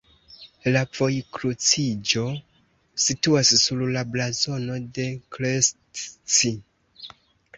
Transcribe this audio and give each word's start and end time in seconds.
La 0.75 0.79
vojkruciĝo 0.99 2.23
situas 3.03 3.51
sur 3.63 3.83
la 3.97 4.03
blazono 4.15 4.79
de 4.97 5.05
Krestci. 5.37 6.53